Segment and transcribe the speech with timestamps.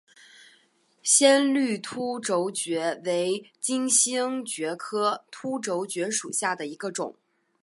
[1.03, 7.15] 鲜绿凸轴蕨为金星蕨科凸轴蕨属下的一个种。